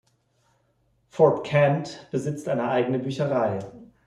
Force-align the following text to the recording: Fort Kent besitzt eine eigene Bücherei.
Fort 1.09 1.43
Kent 1.45 2.07
besitzt 2.09 2.49
eine 2.49 2.67
eigene 2.69 2.97
Bücherei. 2.97 3.59